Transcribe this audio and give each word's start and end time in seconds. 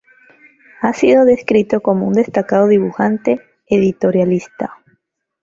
Ha 0.81 0.93
sido 0.93 1.25
descrito 1.25 1.79
como 1.81 2.07
un 2.07 2.13
destacado 2.15 2.67
dibujante 2.67 3.39
editorialista. 3.67 4.79